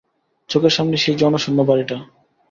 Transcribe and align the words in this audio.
চোখের 0.49 0.73
সামনে 0.73 0.95
সেই 0.97 1.15
জনশূন্য 1.15 1.59
বাড়িটা। 1.63 1.97